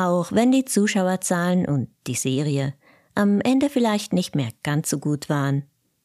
[0.00, 2.72] Auch wenn die Zuschauerzahlen und die Serie
[3.14, 5.64] am Ende vielleicht nicht mehr ganz so gut waren,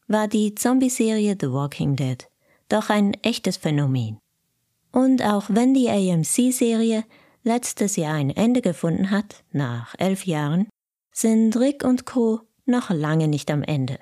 [0.10, 2.28] war die Zombie-Serie The Walking Dead
[2.68, 4.18] doch ein echtes Phänomen.
[4.92, 7.06] Und auch wenn die AMC-Serie
[7.44, 10.68] letztes Jahr ein Ende gefunden hat, nach elf Jahren,
[11.14, 12.42] sind Rick und Co.
[12.66, 13.98] noch lange nicht am Ende.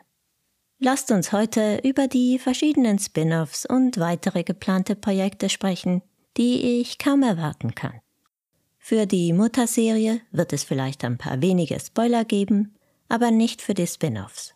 [0.80, 6.02] Lasst uns heute über die verschiedenen Spin-offs und weitere geplante Projekte sprechen,
[6.36, 8.03] die ich kaum erwarten kann.
[8.86, 12.76] Für die Mutterserie wird es vielleicht ein paar wenige Spoiler geben,
[13.08, 14.56] aber nicht für die Spin-offs.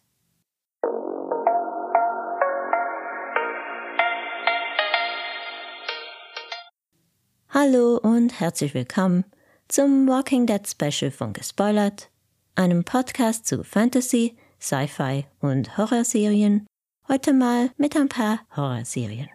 [7.48, 9.24] Hallo und herzlich willkommen
[9.70, 12.10] zum Walking Dead Special von Gespoilert,
[12.56, 16.68] einem Podcast zu Fantasy, Sci-Fi und Horrorserien,
[17.08, 19.30] heute mal mit ein paar Horrorserien.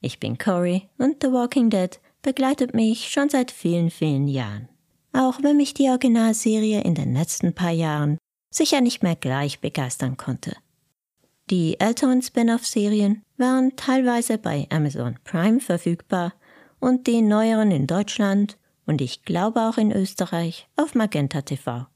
[0.00, 4.68] Ich bin Cory und The Walking Dead begleitet mich schon seit vielen, vielen Jahren.
[5.12, 8.18] Auch wenn mich die Originalserie in den letzten paar Jahren
[8.50, 10.56] sicher nicht mehr gleich begeistern konnte.
[11.50, 16.32] Die älteren Spin-off-Serien waren teilweise bei Amazon Prime verfügbar
[16.80, 18.56] und die neueren in Deutschland
[18.86, 21.86] und ich glaube auch in Österreich auf Magenta TV.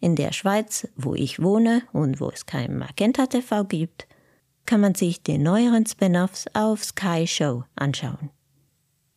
[0.00, 4.08] In der Schweiz, wo ich wohne und wo es kein Magenta TV gibt,
[4.66, 8.30] kann man sich die neueren Spin-offs auf Sky Show anschauen.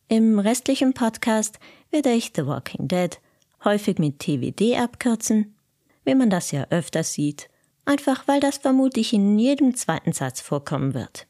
[0.08, 1.58] Im restlichen Podcast
[1.90, 3.18] werde ich The Walking Dead
[3.64, 5.56] häufig mit TVD abkürzen,
[6.04, 7.50] wie man das ja öfter sieht,
[7.84, 11.26] einfach weil das vermutlich in jedem zweiten Satz vorkommen wird.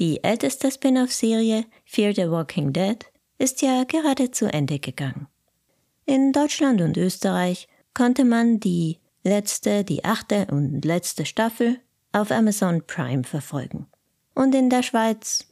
[0.00, 2.98] Die älteste Spin-off-Serie Fear the Walking Dead
[3.38, 5.28] ist ja gerade zu Ende gegangen.
[6.06, 11.78] In Deutschland und Österreich konnte man die letzte, die achte und letzte Staffel
[12.10, 13.86] auf Amazon Prime verfolgen.
[14.34, 15.46] Und in der Schweiz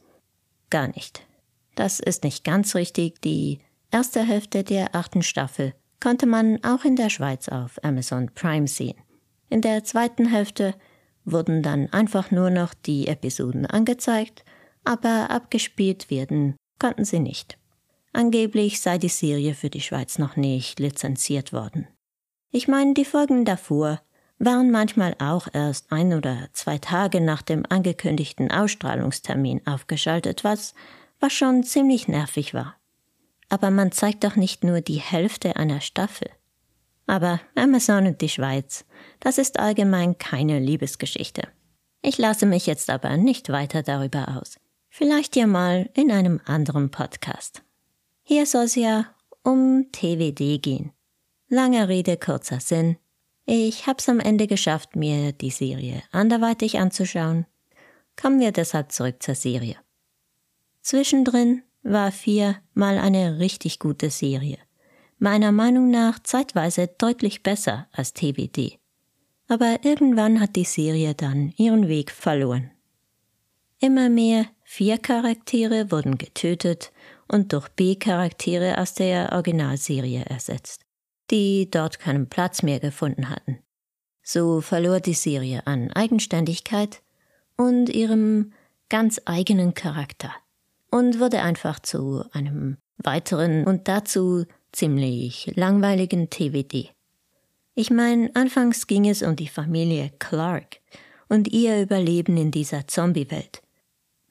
[0.69, 1.24] gar nicht.
[1.75, 3.21] Das ist nicht ganz richtig.
[3.21, 3.59] Die
[3.91, 8.95] erste Hälfte der achten Staffel konnte man auch in der Schweiz auf Amazon Prime sehen.
[9.49, 10.75] In der zweiten Hälfte
[11.25, 14.43] wurden dann einfach nur noch die Episoden angezeigt,
[14.83, 17.57] aber abgespielt werden konnten sie nicht.
[18.13, 21.87] Angeblich sei die Serie für die Schweiz noch nicht lizenziert worden.
[22.51, 23.99] Ich meine, die Folgen davor
[24.37, 30.73] waren manchmal auch erst ein oder zwei Tage nach dem angekündigten Ausstrahlungstermin aufgeschaltet, was,
[31.25, 32.75] was schon ziemlich nervig war.
[33.49, 36.29] Aber man zeigt doch nicht nur die Hälfte einer Staffel.
[37.07, 38.85] Aber Amazon und die Schweiz,
[39.21, 41.47] das ist allgemein keine Liebesgeschichte.
[42.03, 44.59] Ich lasse mich jetzt aber nicht weiter darüber aus.
[44.89, 47.63] Vielleicht ja mal in einem anderen Podcast.
[48.21, 49.07] Hier soll es ja
[49.43, 50.91] um TWD gehen.
[51.49, 52.97] Lange Rede, kurzer Sinn.
[53.47, 57.47] Ich hab's am Ende geschafft, mir die Serie anderweitig anzuschauen.
[58.15, 59.77] Kommen wir deshalb zurück zur Serie.
[60.85, 64.59] Zwischendrin war vier mal eine richtig gute Serie
[65.17, 68.77] meiner Meinung nach zeitweise deutlich besser als TBD.
[69.47, 72.69] Aber irgendwann hat die Serie dann ihren Weg verloren.
[73.79, 76.91] Immer mehr vier Charaktere wurden getötet
[77.27, 80.81] und durch B-Charaktere aus der Originalserie ersetzt,
[81.31, 83.57] die dort keinen Platz mehr gefunden hatten.
[84.21, 87.01] So verlor die Serie an Eigenständigkeit
[87.57, 88.53] und ihrem
[88.89, 90.31] ganz eigenen Charakter
[90.95, 96.91] und wurde einfach zu einem weiteren und dazu ziemlich langweiligen TVD.
[97.73, 100.77] Ich meine, anfangs ging es um die Familie Clark
[101.27, 103.61] und ihr Überleben in dieser Zombie-Welt.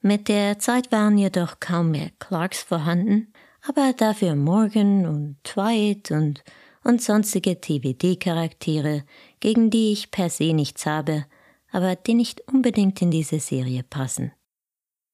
[0.01, 3.31] Mit der Zeit waren jedoch kaum mehr Clarks vorhanden,
[3.67, 6.43] aber dafür Morgan und Dwight und,
[6.83, 9.03] und sonstige TVD-Charaktere,
[9.39, 11.25] gegen die ich per se nichts habe,
[11.71, 14.31] aber die nicht unbedingt in diese Serie passen.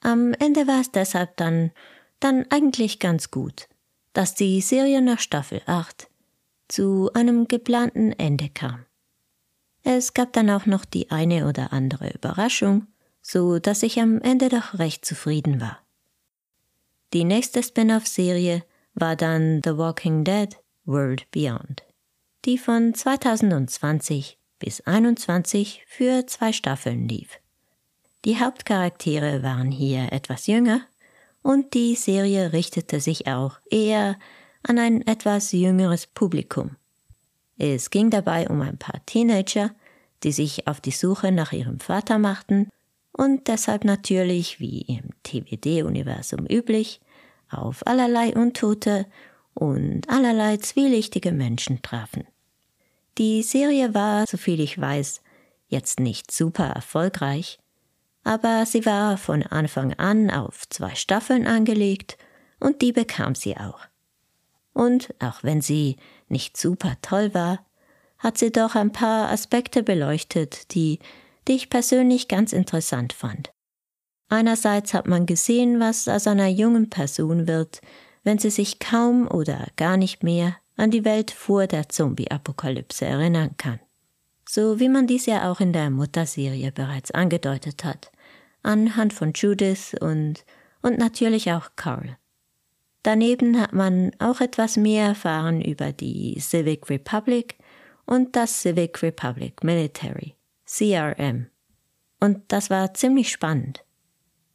[0.01, 1.71] Am Ende war es deshalb dann,
[2.19, 3.67] dann eigentlich ganz gut
[4.13, 6.09] dass die Serie nach Staffel 8
[6.67, 8.85] zu einem geplanten Ende kam.
[9.83, 12.87] Es gab dann auch noch die eine oder andere Überraschung,
[13.21, 15.79] so dass ich am Ende doch recht zufrieden war.
[17.13, 18.63] Die nächste Spin-off-Serie
[18.93, 21.83] war dann The Walking Dead World Beyond,
[22.45, 27.40] die von 2020 bis 2021 für zwei Staffeln lief.
[28.23, 30.81] Die Hauptcharaktere waren hier etwas jünger
[31.41, 34.17] und die Serie richtete sich auch eher
[34.61, 36.75] an ein etwas jüngeres Publikum.
[37.57, 39.71] Es ging dabei um ein paar Teenager,
[40.23, 42.69] die sich auf die Suche nach ihrem Vater machten
[43.11, 47.01] und deshalb natürlich, wie im TWD-Universum üblich,
[47.49, 49.07] auf allerlei Untote
[49.55, 52.25] und allerlei zwielichtige Menschen trafen.
[53.17, 55.21] Die Serie war, soviel ich weiß,
[55.67, 57.59] jetzt nicht super erfolgreich,
[58.23, 62.17] aber sie war von Anfang an auf zwei Staffeln angelegt
[62.59, 63.79] und die bekam sie auch.
[64.73, 65.97] Und auch wenn sie
[66.29, 67.65] nicht super toll war,
[68.19, 70.99] hat sie doch ein paar Aspekte beleuchtet, die,
[71.47, 73.51] die ich persönlich ganz interessant fand.
[74.29, 77.81] Einerseits hat man gesehen, was aus einer jungen Person wird,
[78.23, 83.55] wenn sie sich kaum oder gar nicht mehr an die Welt vor der Zombie-Apokalypse erinnern
[83.57, 83.79] kann.
[84.53, 88.11] So wie man dies ja auch in der Mutterserie bereits angedeutet hat,
[88.63, 90.43] anhand von Judith und,
[90.81, 92.17] und natürlich auch Carl.
[93.01, 97.59] Daneben hat man auch etwas mehr erfahren über die Civic Republic
[98.05, 101.47] und das Civic Republic Military, CRM.
[102.19, 103.85] Und das war ziemlich spannend.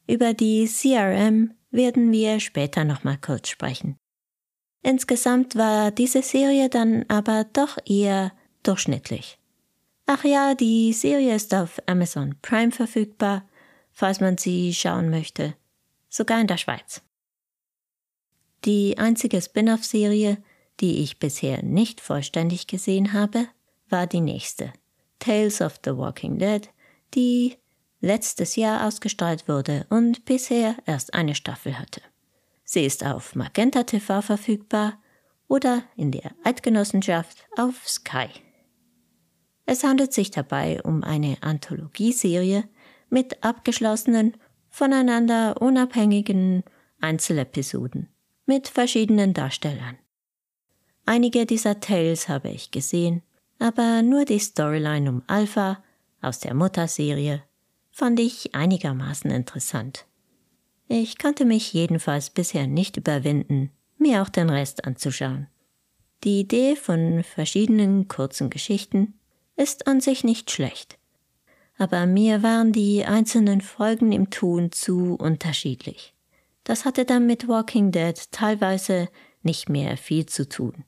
[0.07, 3.97] Über die CRM werden wir später nochmal kurz sprechen.
[4.83, 8.33] Insgesamt war diese Serie dann aber doch eher
[8.63, 9.39] durchschnittlich.
[10.07, 13.45] Ach ja, die Serie ist auf Amazon Prime verfügbar,
[13.91, 15.55] falls man sie schauen möchte,
[16.09, 17.03] sogar in der Schweiz.
[18.65, 20.39] Die einzige Spin-off-Serie,
[20.81, 23.49] die ich bisher nicht vollständig gesehen habe,
[23.89, 24.73] war die nächste,
[25.19, 26.69] Tales of the Walking Dead,
[27.15, 27.57] die
[28.01, 32.03] letztes Jahr ausgestrahlt wurde und bisher erst eine Staffel hatte.
[32.65, 35.01] Sie ist auf Magenta TV verfügbar
[35.49, 38.29] oder in der Eidgenossenschaft auf Sky.
[39.67, 42.65] Es handelt sich dabei um eine Anthologieserie
[43.11, 44.37] mit abgeschlossenen,
[44.71, 46.63] voneinander unabhängigen
[47.01, 48.09] Einzelepisoden
[48.47, 49.99] mit verschiedenen Darstellern.
[51.05, 53.23] Einige dieser Tales habe ich gesehen,
[53.59, 55.83] aber nur die Storyline um Alpha
[56.21, 57.43] aus der Mutterserie
[57.91, 60.07] fand ich einigermaßen interessant.
[60.89, 65.49] Ich konnte mich jedenfalls bisher nicht überwinden, mir auch den Rest anzuschauen.
[66.23, 69.15] Die Idee von verschiedenen kurzen Geschichten
[69.57, 70.99] ist an sich nicht schlecht,
[71.79, 76.15] aber mir waren die einzelnen Folgen im Tun zu unterschiedlich.
[76.65, 79.09] Das hatte dann mit Walking Dead teilweise
[79.43, 80.85] nicht mehr viel zu tun.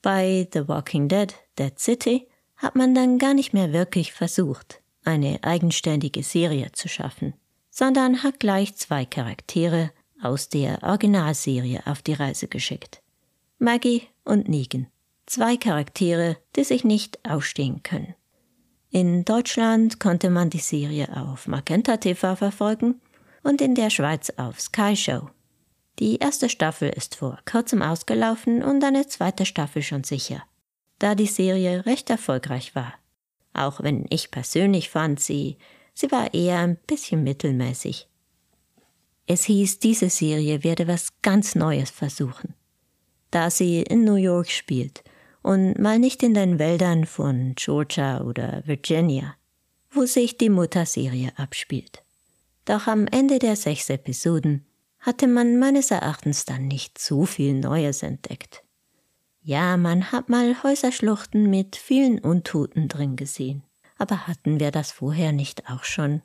[0.00, 5.38] Bei The Walking Dead, Dead City, hat man dann gar nicht mehr wirklich versucht, eine
[5.42, 7.34] eigenständige Serie zu schaffen,
[7.70, 9.90] sondern hat gleich zwei Charaktere
[10.22, 13.02] aus der Originalserie auf die Reise geschickt.
[13.58, 14.88] Maggie und Negan.
[15.28, 18.14] Zwei Charaktere, die sich nicht ausstehen können.
[18.90, 23.00] In Deutschland konnte man die Serie auf Magenta TV verfolgen
[23.42, 25.28] und in der Schweiz auf Sky Show.
[25.98, 30.42] Die erste Staffel ist vor kurzem ausgelaufen und eine zweite Staffel schon sicher,
[30.98, 32.94] da die Serie recht erfolgreich war
[33.58, 35.58] auch wenn ich persönlich fand, sie,
[35.94, 38.08] sie war eher ein bisschen mittelmäßig.
[39.26, 42.54] Es hieß, diese Serie werde was ganz Neues versuchen.
[43.30, 45.04] Da sie in New York spielt
[45.42, 49.34] und mal nicht in den Wäldern von Georgia oder Virginia,
[49.90, 52.02] wo sich die Mutterserie abspielt.
[52.64, 54.66] Doch am Ende der sechs Episoden
[55.00, 58.62] hatte man meines Erachtens dann nicht so viel Neues entdeckt.
[59.42, 63.62] Ja, man hat mal Häuserschluchten mit vielen Untoten drin gesehen.
[63.96, 66.22] Aber hatten wir das vorher nicht auch schon?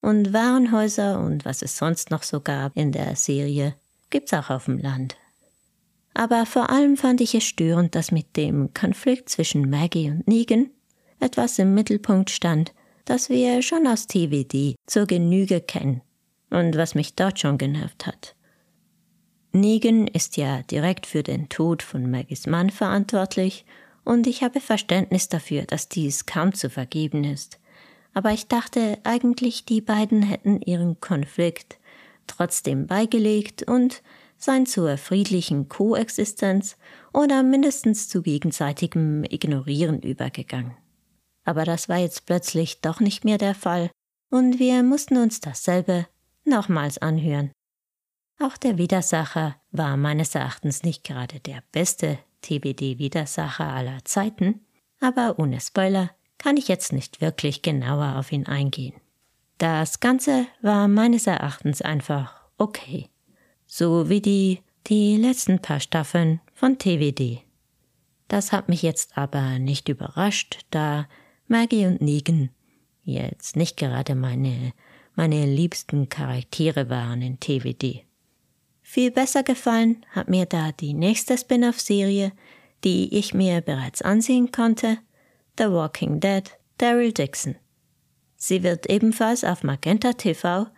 [0.00, 3.74] Und Warenhäuser und was es sonst noch so gab in der Serie,
[4.10, 5.16] gibt's auch auf dem Land.
[6.14, 10.70] Aber vor allem fand ich es störend, dass mit dem Konflikt zwischen Maggie und Negan
[11.20, 12.72] etwas im Mittelpunkt stand,
[13.04, 16.02] das wir schon aus TVD zur Genüge kennen
[16.50, 18.36] und was mich dort schon genervt hat.
[19.52, 23.64] Negan ist ja direkt für den Tod von Maggies Mann verantwortlich,
[24.04, 27.58] und ich habe Verständnis dafür, dass dies kaum zu vergeben ist.
[28.12, 31.78] Aber ich dachte eigentlich, die beiden hätten ihren Konflikt
[32.26, 34.02] trotzdem beigelegt und
[34.44, 36.76] seien zur friedlichen Koexistenz
[37.12, 40.76] oder mindestens zu gegenseitigem Ignorieren übergegangen.
[41.44, 43.90] Aber das war jetzt plötzlich doch nicht mehr der Fall,
[44.30, 46.06] und wir mussten uns dasselbe
[46.44, 47.52] nochmals anhören.
[48.40, 54.60] Auch der Widersacher war meines Erachtens nicht gerade der beste TBD-Widersacher aller Zeiten,
[55.00, 58.94] aber ohne Spoiler kann ich jetzt nicht wirklich genauer auf ihn eingehen.
[59.58, 63.08] Das Ganze war meines Erachtens einfach okay.
[63.76, 67.40] So wie die, die letzten paar Staffeln von TWD.
[68.28, 71.08] Das hat mich jetzt aber nicht überrascht, da
[71.48, 72.50] Maggie und Negan
[73.02, 74.72] jetzt nicht gerade meine,
[75.16, 78.04] meine liebsten Charaktere waren in TWD.
[78.80, 82.30] Viel besser gefallen hat mir da die nächste Spin-off-Serie,
[82.84, 84.98] die ich mir bereits ansehen konnte,
[85.58, 87.56] The Walking Dead, Daryl Dixon.
[88.36, 90.68] Sie wird ebenfalls auf Magenta TV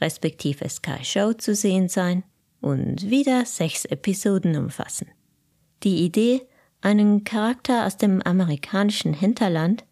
[0.00, 2.24] respektive Sky Show zu sehen sein
[2.60, 5.08] und wieder sechs Episoden umfassen.
[5.82, 6.46] Die Idee,
[6.80, 9.84] einen Charakter aus dem amerikanischen Hinterland,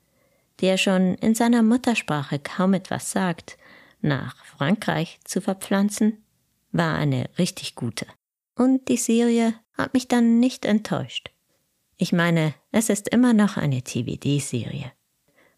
[0.60, 3.58] der schon in seiner Muttersprache kaum etwas sagt,
[4.00, 6.22] nach Frankreich zu verpflanzen,
[6.72, 8.06] war eine richtig gute.
[8.56, 11.30] Und die Serie hat mich dann nicht enttäuscht.
[11.96, 14.92] Ich meine, es ist immer noch eine TVD-Serie.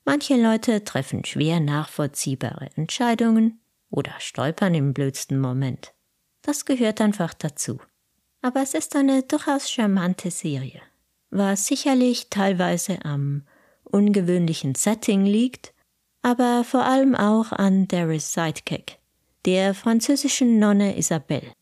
[0.04, 3.60] Manche Leute treffen schwer nachvollziehbare Entscheidungen
[3.90, 5.95] oder stolpern im blödsten Moment.
[6.46, 7.80] Das gehört einfach dazu.
[8.40, 10.80] Aber es ist eine durchaus charmante Serie,
[11.30, 13.42] was sicherlich teilweise am
[13.82, 15.74] ungewöhnlichen Setting liegt,
[16.22, 19.00] aber vor allem auch an Darys Sidekick,
[19.44, 21.52] der französischen Nonne Isabelle.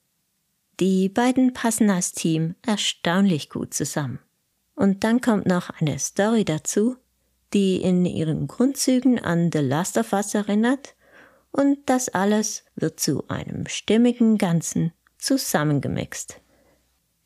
[0.80, 4.18] Die beiden passen als Team erstaunlich gut zusammen.
[4.74, 6.96] Und dann kommt noch eine Story dazu,
[7.54, 10.94] die in ihren Grundzügen an The Last of Us erinnert,
[11.54, 16.40] und das alles wird zu einem stimmigen Ganzen zusammengemixt.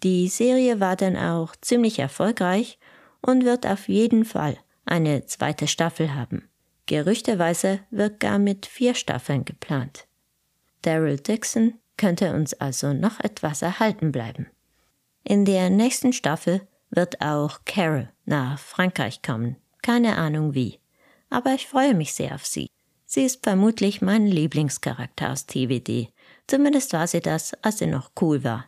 [0.02, 2.78] Die Serie war dann auch ziemlich erfolgreich
[3.23, 6.47] und wird auf jeden Fall eine zweite Staffel haben.
[6.85, 10.06] Gerüchteweise wird gar mit vier Staffeln geplant.
[10.82, 14.47] Daryl Dixon könnte uns also noch etwas erhalten bleiben.
[15.25, 19.56] In der nächsten Staffel wird auch Carol nach Frankreich kommen.
[19.80, 20.80] Keine Ahnung wie.
[21.30, 22.68] Aber ich freue mich sehr auf sie.
[23.11, 26.12] Sie ist vermutlich mein Lieblingscharakter aus TVD.
[26.47, 28.67] Zumindest war sie das, als sie noch cool war.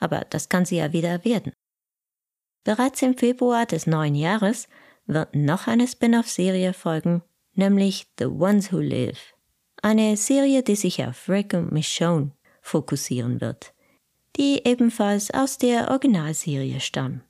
[0.00, 1.52] Aber das kann sie ja wieder werden.
[2.64, 4.66] Bereits im Februar des neuen Jahres
[5.04, 7.22] wird noch eine Spin-off-Serie folgen,
[7.52, 9.34] nämlich The Ones Who Live.
[9.82, 12.32] Eine Serie, die sich auf Rick und Michonne
[12.62, 13.74] fokussieren wird,
[14.36, 17.24] die ebenfalls aus der Originalserie stammen.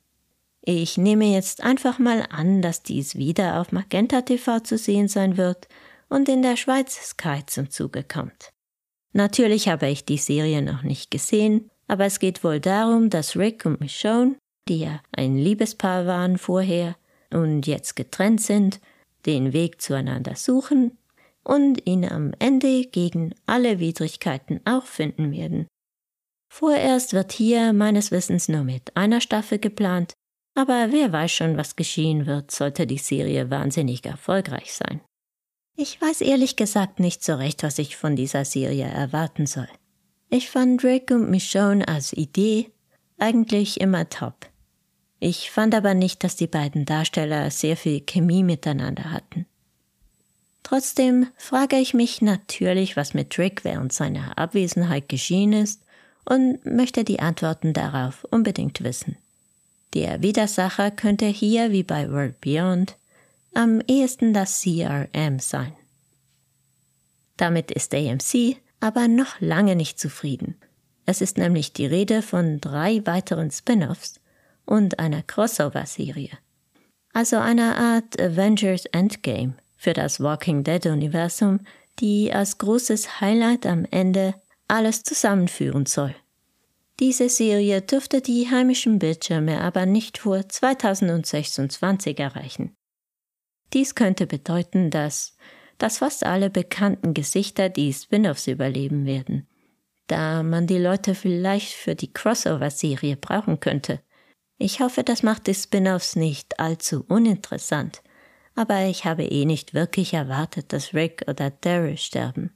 [0.61, 5.35] Ich nehme jetzt einfach mal an, dass dies wieder auf Magenta TV zu sehen sein
[5.35, 5.67] wird
[6.09, 8.51] und in der Schweiz Sky zum Zuge kommt.
[9.13, 13.65] Natürlich habe ich die Serie noch nicht gesehen, aber es geht wohl darum, dass Rick
[13.65, 14.35] und Michonne,
[14.67, 16.95] die ja ein Liebespaar waren vorher
[17.31, 18.79] und jetzt getrennt sind,
[19.25, 20.97] den Weg zueinander suchen
[21.43, 25.67] und ihn am Ende gegen alle Widrigkeiten auch finden werden.
[26.51, 30.13] Vorerst wird hier meines Wissens nur mit einer Staffel geplant,
[30.55, 35.01] aber wer weiß schon, was geschehen wird, sollte die Serie wahnsinnig erfolgreich sein.
[35.75, 39.67] Ich weiß ehrlich gesagt nicht so recht, was ich von dieser Serie erwarten soll.
[40.29, 42.69] Ich fand Rick und Michonne als Idee
[43.17, 44.47] eigentlich immer top.
[45.19, 49.45] Ich fand aber nicht, dass die beiden Darsteller sehr viel Chemie miteinander hatten.
[50.63, 55.81] Trotzdem frage ich mich natürlich, was mit Rick während seiner Abwesenheit geschehen ist
[56.25, 59.17] und möchte die Antworten darauf unbedingt wissen.
[59.93, 62.95] Der Widersacher könnte hier wie bei World Beyond
[63.53, 65.73] am ehesten das CRM sein.
[67.37, 70.55] Damit ist AMC aber noch lange nicht zufrieden.
[71.05, 74.19] Es ist nämlich die Rede von drei weiteren Spin-offs
[74.65, 76.31] und einer Crossover-Serie.
[77.13, 81.61] Also einer Art Avengers Endgame für das Walking Dead-Universum,
[81.99, 84.35] die als großes Highlight am Ende
[84.67, 86.15] alles zusammenführen soll.
[86.99, 92.75] Diese Serie dürfte die heimischen Bildschirme aber nicht vor 2026 erreichen.
[93.73, 95.35] Dies könnte bedeuten, dass,
[95.79, 99.47] dass fast alle bekannten Gesichter die Spin-offs überleben werden,
[100.07, 103.99] da man die Leute vielleicht für die Crossover-Serie brauchen könnte.
[104.59, 108.03] Ich hoffe, das macht die Spin-offs nicht allzu uninteressant,
[108.55, 112.55] aber ich habe eh nicht wirklich erwartet, dass Rick oder Daryl sterben.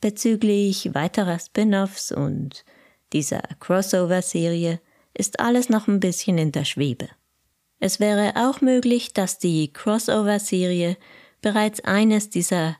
[0.00, 2.64] Bezüglich weiterer Spin-offs und
[3.12, 4.80] dieser Crossover-Serie
[5.12, 7.08] ist alles noch ein bisschen in der Schwebe.
[7.80, 10.96] Es wäre auch möglich, dass die Crossover-Serie
[11.40, 12.76] bereits eines dieser,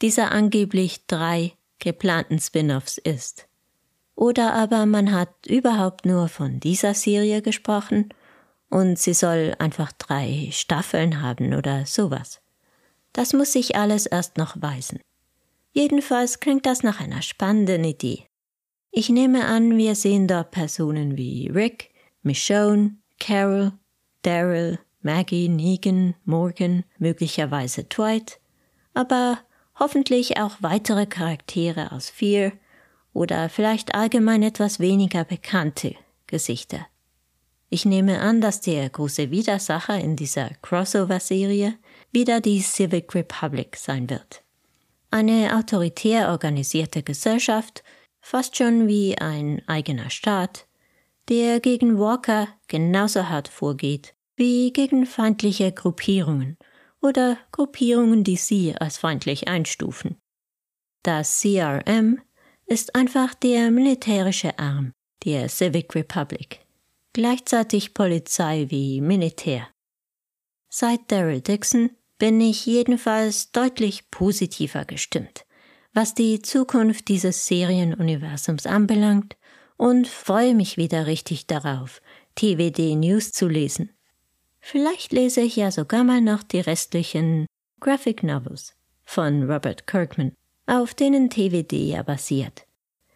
[0.00, 3.46] dieser angeblich drei geplanten Spin-offs ist.
[4.14, 8.08] Oder aber man hat überhaupt nur von dieser Serie gesprochen
[8.70, 12.40] und sie soll einfach drei Staffeln haben oder sowas.
[13.12, 15.00] Das muss sich alles erst noch weisen.
[15.72, 18.26] Jedenfalls klingt das nach einer spannenden Idee.
[18.90, 21.90] Ich nehme an, wir sehen dort Personen wie Rick,
[22.22, 23.72] Michonne, Carol,
[24.22, 28.40] Daryl, Maggie, Negan, Morgan, möglicherweise Dwight,
[28.94, 29.38] aber
[29.78, 32.52] hoffentlich auch weitere Charaktere aus Fear
[33.12, 35.94] oder vielleicht allgemein etwas weniger bekannte
[36.26, 36.86] Gesichter.
[37.70, 41.74] Ich nehme an, dass der große Widersacher in dieser Crossover-Serie
[42.12, 44.42] wieder die Civic Republic sein wird.
[45.10, 47.82] Eine autoritär organisierte Gesellschaft,
[48.20, 50.67] fast schon wie ein eigener Staat,
[51.28, 56.56] der gegen Walker genauso hart vorgeht wie gegen feindliche Gruppierungen
[57.00, 60.16] oder Gruppierungen, die sie als feindlich einstufen.
[61.02, 62.20] Das CRM
[62.66, 64.92] ist einfach der militärische Arm
[65.24, 66.60] der Civic Republic,
[67.12, 69.68] gleichzeitig Polizei wie Militär.
[70.68, 75.44] Seit Daryl Dixon bin ich jedenfalls deutlich positiver gestimmt
[75.98, 79.36] was die Zukunft dieses Serienuniversums anbelangt
[79.78, 82.02] und freue mich wieder richtig darauf,
[82.34, 83.90] TWD News zu lesen.
[84.60, 87.46] Vielleicht lese ich ja sogar mal noch die restlichen
[87.80, 90.32] Graphic Novels von Robert Kirkman,
[90.66, 92.66] auf denen TWD ja basiert.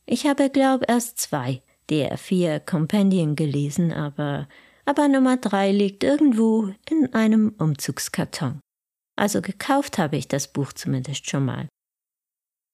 [0.06, 4.48] Ich habe, glaub, erst zwei der vier Companion gelesen, aber,
[4.86, 8.60] aber Nummer drei liegt irgendwo in einem Umzugskarton.
[9.16, 11.68] Also gekauft habe ich das Buch zumindest schon mal.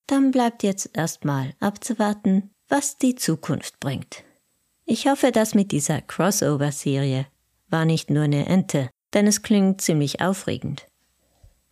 [0.06, 4.24] Dann bleibt jetzt erstmal abzuwarten, was die Zukunft bringt.
[4.84, 7.26] Ich hoffe, dass mit dieser Crossover-Serie
[7.68, 10.86] war nicht nur eine Ente, denn es klingt ziemlich aufregend.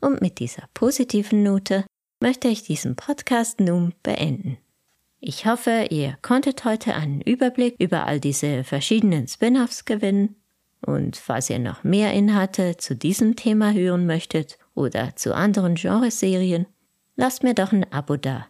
[0.00, 1.84] Und mit dieser positiven Note
[2.20, 4.58] möchte ich diesen Podcast nun beenden.
[5.20, 10.36] Ich hoffe, ihr konntet heute einen Überblick über all diese verschiedenen Spin-offs gewinnen.
[10.84, 16.66] Und falls ihr noch mehr Inhalte zu diesem Thema hören möchtet oder zu anderen Genreserien,
[17.16, 18.46] lasst mir doch ein Abo da.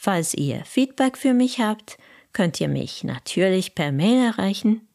[0.00, 1.98] Falls ihr Feedback für mich habt,
[2.32, 4.86] könnt ihr mich natürlich per Mail erreichen.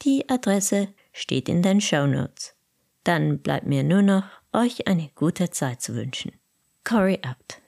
[0.00, 2.54] Die Adresse steht in den Show Notes.
[3.04, 6.32] Dann bleibt mir nur noch, euch eine gute Zeit zu wünschen.
[6.84, 7.60] Cory Abt